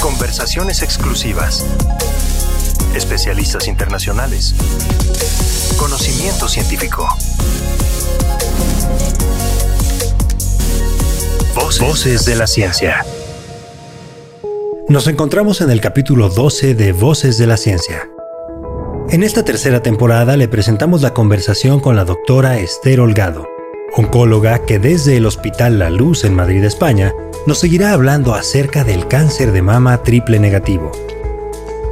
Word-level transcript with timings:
Conversaciones 0.00 0.82
exclusivas. 0.82 1.66
Especialistas 2.94 3.66
internacionales. 3.66 4.54
Conocimiento 5.76 6.48
científico. 6.48 7.08
Voces, 11.54 11.80
Voces 11.80 12.24
de 12.26 12.36
la 12.36 12.46
ciencia. 12.46 13.04
Nos 14.88 15.08
encontramos 15.08 15.60
en 15.60 15.70
el 15.70 15.80
capítulo 15.80 16.28
12 16.28 16.74
de 16.74 16.92
Voces 16.92 17.36
de 17.36 17.46
la 17.48 17.56
ciencia. 17.56 18.08
En 19.10 19.24
esta 19.24 19.44
tercera 19.44 19.82
temporada 19.82 20.36
le 20.36 20.46
presentamos 20.46 21.02
la 21.02 21.12
conversación 21.12 21.80
con 21.80 21.96
la 21.96 22.04
doctora 22.04 22.58
Esther 22.58 23.00
Holgado, 23.00 23.48
oncóloga 23.96 24.64
que 24.64 24.78
desde 24.78 25.16
el 25.16 25.26
Hospital 25.26 25.78
La 25.80 25.90
Luz 25.90 26.24
en 26.24 26.34
Madrid, 26.34 26.62
España, 26.62 27.12
nos 27.46 27.58
seguirá 27.58 27.92
hablando 27.92 28.34
acerca 28.34 28.84
del 28.84 29.08
cáncer 29.08 29.52
de 29.52 29.62
mama 29.62 30.02
triple 30.02 30.38
negativo. 30.38 30.92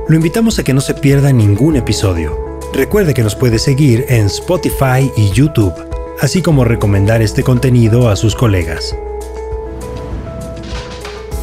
Lo 0.08 0.16
invitamos 0.16 0.58
a 0.58 0.64
que 0.64 0.74
no 0.74 0.80
se 0.80 0.94
pierda 0.94 1.32
ningún 1.32 1.76
episodio. 1.76 2.60
Recuerde 2.72 3.14
que 3.14 3.22
nos 3.22 3.34
puede 3.34 3.58
seguir 3.58 4.04
en 4.08 4.26
Spotify 4.26 5.10
y 5.16 5.30
YouTube, 5.30 5.72
así 6.20 6.42
como 6.42 6.64
recomendar 6.64 7.22
este 7.22 7.42
contenido 7.42 8.08
a 8.08 8.16
sus 8.16 8.34
colegas. 8.34 8.96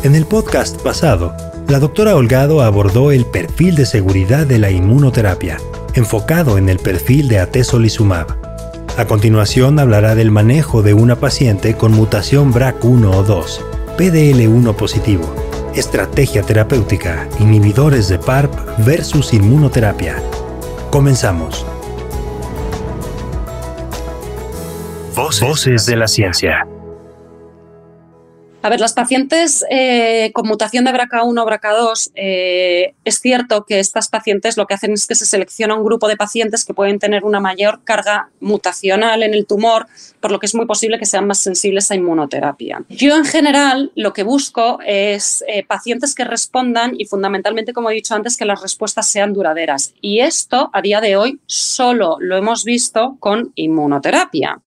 En 0.03 0.15
el 0.15 0.25
podcast 0.25 0.81
pasado, 0.81 1.35
la 1.67 1.79
doctora 1.79 2.15
Holgado 2.15 2.61
abordó 2.61 3.11
el 3.11 3.25
perfil 3.25 3.75
de 3.75 3.85
seguridad 3.85 4.45
de 4.45 4.59
la 4.59 4.69
inmunoterapia, 4.69 5.57
enfocado 5.95 6.57
en 6.57 6.69
el 6.69 6.77
perfil 6.77 7.29
de 7.29 7.39
atezolizumab. 7.39 8.27
A 8.97 9.05
continuación 9.05 9.79
hablará 9.79 10.13
del 10.13 10.29
manejo 10.29 10.83
de 10.83 10.93
una 10.93 11.15
paciente 11.15 11.75
con 11.75 11.93
mutación 11.93 12.53
BRAC1 12.53 13.15
o 13.15 13.23
2 13.23 13.65
PDL1 13.97 14.75
positivo, 14.75 15.35
estrategia 15.75 16.41
terapéutica, 16.41 17.27
inhibidores 17.39 18.09
de 18.09 18.17
PARP 18.17 18.51
versus 18.79 19.33
inmunoterapia. 19.33 20.15
Comenzamos. 20.89 21.63
Voces 25.15 25.85
de 25.85 25.95
la 25.95 26.07
ciencia. 26.07 26.67
A 28.63 28.69
ver, 28.69 28.79
las 28.79 28.93
pacientes 28.93 29.65
eh, 29.69 30.31
con 30.31 30.47
mutación 30.47 30.85
de 30.85 30.93
BRCA1 30.93 31.41
o 31.41 31.45
BRCA2, 31.45 32.11
eh, 32.15 32.93
es 33.03 33.19
cierto 33.19 33.65
que 33.65 33.81
estas 33.81 34.07
pacientes 34.07 34.55
lo 34.55 34.67
que 34.67 34.73
hacen 34.73 34.93
es 34.93 35.05
que 35.05 35.15
se 35.15 35.25
selecciona 35.25 35.75
un 35.75 35.83
grupo 35.83 36.07
de 36.07 36.15
pacientes 36.15 36.63
que 36.63 36.73
pueden 36.73 36.97
tener 36.97 37.25
una 37.25 37.41
mayor 37.41 37.83
carga 37.83 38.29
mutacional 38.39 39.21
en 39.21 39.33
el 39.33 39.45
tumor, 39.45 39.87
por 40.21 40.31
lo 40.31 40.39
que 40.39 40.45
es 40.45 40.55
muy 40.55 40.65
posible 40.65 40.97
que 40.97 41.05
sean 41.05 41.27
más 41.27 41.39
sensibles 41.39 41.91
a 41.91 41.95
inmunoterapia. 41.95 42.85
Yo 42.87 43.17
en 43.17 43.25
general 43.25 43.91
lo 43.95 44.13
que 44.13 44.23
busco 44.23 44.79
es 44.85 45.43
eh, 45.49 45.65
pacientes 45.65 46.15
que 46.15 46.23
respondan 46.23 46.93
y 46.97 47.03
fundamentalmente, 47.03 47.73
como 47.73 47.89
he 47.89 47.95
dicho 47.95 48.15
antes, 48.15 48.37
que 48.37 48.45
las 48.45 48.61
respuestas 48.61 49.09
sean 49.09 49.33
duraderas. 49.33 49.93
Y 49.99 50.21
esto 50.21 50.69
a 50.71 50.81
día 50.81 51.01
de 51.01 51.17
hoy 51.17 51.41
solo 51.47 52.15
lo 52.21 52.37
hemos 52.37 52.63
visto 52.63 53.17
con 53.19 53.51
inmunoterapia. 53.55 54.61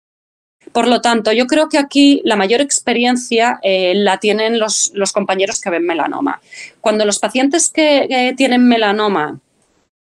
Por 0.71 0.87
lo 0.87 1.01
tanto, 1.01 1.33
yo 1.33 1.47
creo 1.47 1.69
que 1.69 1.79
aquí 1.79 2.23
la 2.25 2.37
mayor 2.37 2.61
experiencia 2.61 3.59
eh, 3.63 3.95
la 3.97 4.19
tienen 4.19 4.59
los, 4.59 4.93
compañeros 5.13 5.61
que 5.61 5.71
ven 5.71 5.85
melanoma. 5.85 6.41
Cuando 6.81 7.05
los 7.05 7.19
pacientes 7.19 7.71
que 7.71 8.35
tienen 8.37 8.67
melanoma 8.69 9.41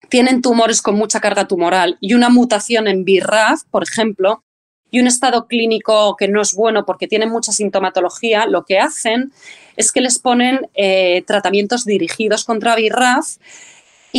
tienen 0.10 0.42
tumores 0.42 0.82
con 0.82 0.96
mucha 0.96 1.20
carga 1.20 1.48
tumoral 1.48 1.98
y 2.00 2.14
una 2.14 2.30
mutación 2.30 2.88
en 2.88 3.06
BRAF, 3.06 3.64
por 3.70 3.84
ejemplo, 3.84 4.44
y 4.90 5.00
un 5.00 5.08
estado 5.08 5.48
clínico 5.48 6.16
que 6.16 6.28
no 6.28 6.42
es 6.42 6.54
bueno 6.54 6.86
porque 6.86 7.08
tienen 7.08 7.30
mucha 7.30 7.52
sintomatología, 7.52 8.46
lo 8.46 8.64
que 8.64 8.80
hacen 8.80 9.34
es 9.76 9.92
que 9.92 10.02
les 10.02 10.18
ponen 10.20 10.70
eh, 10.76 11.24
tratamientos 11.28 11.84
dirigidos 11.84 12.46
contra 12.46 12.76
BRAF 12.76 13.38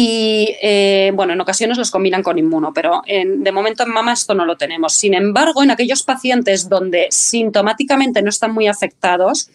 y 0.01 0.55
eh, 0.63 1.11
bueno, 1.13 1.33
en 1.33 1.41
ocasiones 1.41 1.77
los 1.77 1.91
combinan 1.91 2.23
con 2.23 2.39
inmuno, 2.39 2.73
pero 2.73 3.03
de 3.05 3.51
momento 3.51 3.83
en 3.83 3.91
mama 3.91 4.13
esto 4.13 4.33
no 4.33 4.47
lo 4.47 4.57
tenemos. 4.57 4.95
Sin 4.95 5.13
embargo, 5.13 5.61
en 5.65 5.73
aquellos 5.73 6.05
pacientes 6.05 6.69
donde 6.69 7.09
sintomáticamente 7.11 8.23
no 8.23 8.29
están 8.29 8.55
muy 8.55 8.69
afectados 8.69 9.51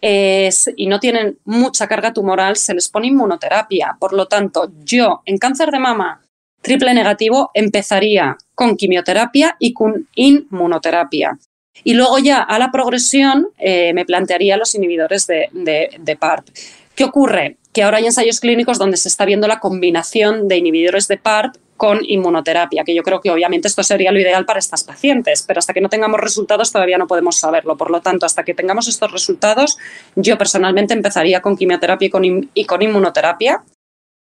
y 0.00 0.86
no 0.88 0.98
tienen 0.98 1.38
mucha 1.44 1.86
carga 1.86 2.12
tumoral, 2.12 2.56
se 2.56 2.74
les 2.74 2.88
pone 2.88 3.06
inmunoterapia. 3.06 3.96
Por 4.00 4.12
lo 4.12 4.26
tanto, 4.26 4.72
yo 4.82 5.22
en 5.24 5.38
cáncer 5.38 5.70
de 5.70 5.78
mama 5.78 6.20
triple 6.62 6.92
negativo 6.92 7.52
empezaría 7.54 8.36
con 8.56 8.76
quimioterapia 8.76 9.54
y 9.60 9.72
con 9.72 10.08
inmunoterapia. 10.16 11.38
Y 11.84 11.94
luego 11.94 12.18
ya 12.18 12.42
a 12.42 12.58
la 12.58 12.72
progresión 12.72 13.50
eh, 13.56 13.92
me 13.92 14.04
plantearía 14.04 14.56
los 14.56 14.74
inhibidores 14.74 15.28
de, 15.28 15.48
de 15.52 16.16
PARP. 16.16 16.48
¿Qué 16.96 17.04
ocurre? 17.04 17.58
que 17.76 17.82
ahora 17.82 17.98
hay 17.98 18.06
ensayos 18.06 18.40
clínicos 18.40 18.78
donde 18.78 18.96
se 18.96 19.08
está 19.08 19.26
viendo 19.26 19.46
la 19.46 19.60
combinación 19.60 20.48
de 20.48 20.56
inhibidores 20.56 21.08
de 21.08 21.18
PARP 21.18 21.56
con 21.76 22.00
inmunoterapia, 22.02 22.84
que 22.84 22.94
yo 22.94 23.02
creo 23.02 23.20
que 23.20 23.30
obviamente 23.30 23.68
esto 23.68 23.82
sería 23.82 24.12
lo 24.12 24.18
ideal 24.18 24.46
para 24.46 24.58
estas 24.58 24.82
pacientes, 24.82 25.44
pero 25.46 25.58
hasta 25.58 25.74
que 25.74 25.82
no 25.82 25.90
tengamos 25.90 26.18
resultados 26.18 26.72
todavía 26.72 26.96
no 26.96 27.06
podemos 27.06 27.36
saberlo. 27.36 27.76
Por 27.76 27.90
lo 27.90 28.00
tanto, 28.00 28.24
hasta 28.24 28.44
que 28.44 28.54
tengamos 28.54 28.88
estos 28.88 29.12
resultados, 29.12 29.76
yo 30.14 30.38
personalmente 30.38 30.94
empezaría 30.94 31.42
con 31.42 31.54
quimioterapia 31.54 32.06
y 32.54 32.64
con, 32.64 32.82
inmunoterapia, 32.82 33.62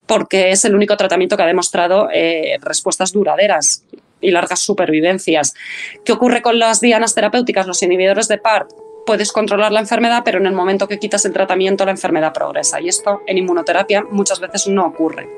porque 0.07 0.51
es 0.51 0.65
el 0.65 0.75
único 0.75 0.97
tratamiento 0.97 1.37
que 1.37 1.43
ha 1.43 1.47
demostrado 1.47 2.09
eh, 2.11 2.57
respuestas 2.63 3.13
duraderas 3.13 3.85
y 4.23 4.31
largas 4.31 4.61
supervivencias. 4.61 5.53
¿Qué 6.07 6.13
ocurre 6.13 6.41
con 6.41 6.59
las 6.59 6.81
dianas 6.81 7.15
terapéuticas, 7.15 7.67
los 7.67 7.83
inhibidores 7.83 8.29
de 8.29 8.39
PARP? 8.39 8.71
Puedes 9.07 9.33
controlar 9.33 9.73
la 9.73 9.81
enfermedad, 9.81 10.23
pero 10.25 10.39
en 10.39 10.47
el 10.47 10.53
momento 10.53 10.89
que 10.89 10.99
quitas 10.99 11.25
el 11.25 11.33
tratamiento 11.33 11.85
la 11.85 11.91
enfermedad 11.93 12.33
progresa. 12.33 12.81
Y 12.81 12.89
esto 12.89 13.23
en 13.27 13.39
inmunoterapia 13.39 14.05
muchas 14.11 14.41
veces 14.41 14.69
no 14.69 14.87
ocurre. 14.87 15.29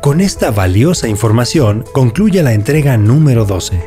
Con 0.00 0.20
esta 0.20 0.50
valiosa 0.50 1.08
información 1.08 1.84
concluye 1.92 2.42
la 2.42 2.52
entrega 2.52 2.96
número 2.98 3.46
12. 3.46 3.82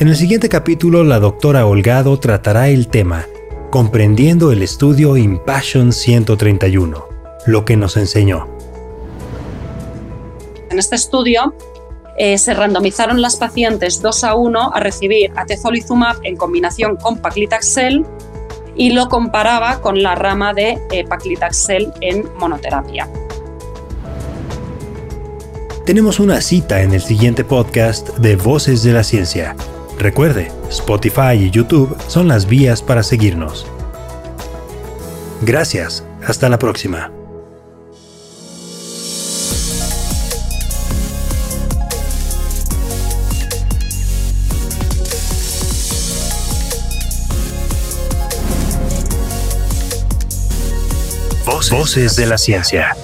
En 0.00 0.08
el 0.08 0.16
siguiente 0.16 0.48
capítulo 0.48 1.04
la 1.04 1.20
doctora 1.20 1.66
Holgado 1.66 2.18
tratará 2.18 2.68
el 2.68 2.88
tema 2.88 3.26
Comprendiendo 3.70 4.50
el 4.50 4.62
estudio 4.62 5.16
Impassion 5.16 5.92
131, 5.92 7.08
lo 7.46 7.64
que 7.64 7.76
nos 7.76 7.96
enseñó. 7.96 8.48
En 10.70 10.78
este 10.78 10.96
estudio 10.96 11.54
eh, 12.18 12.36
se 12.36 12.52
randomizaron 12.52 13.22
las 13.22 13.36
pacientes 13.36 14.02
2 14.02 14.24
a 14.24 14.34
1 14.34 14.72
a 14.74 14.80
recibir 14.80 15.30
atezolizumab 15.36 16.16
en 16.24 16.36
combinación 16.36 16.96
con 16.96 17.18
paclitaxel 17.18 18.04
y 18.74 18.90
lo 18.90 19.08
comparaba 19.08 19.80
con 19.80 20.02
la 20.02 20.14
rama 20.16 20.52
de 20.52 20.78
eh, 20.90 21.04
paclitaxel 21.04 21.92
en 22.00 22.28
monoterapia. 22.38 23.08
Tenemos 25.86 26.20
una 26.20 26.40
cita 26.40 26.82
en 26.82 26.92
el 26.92 27.00
siguiente 27.00 27.44
podcast 27.44 28.10
de 28.18 28.36
Voces 28.36 28.82
de 28.82 28.92
la 28.92 29.04
Ciencia. 29.04 29.56
Recuerde, 29.98 30.52
Spotify 30.68 31.34
y 31.34 31.50
YouTube 31.50 31.96
son 32.08 32.28
las 32.28 32.46
vías 32.46 32.82
para 32.82 33.02
seguirnos. 33.02 33.66
Gracias, 35.42 36.04
hasta 36.26 36.48
la 36.48 36.58
próxima. 36.58 37.17
Voces 51.48 52.14
de 52.14 52.26
la 52.26 52.36
ciencia. 52.36 52.94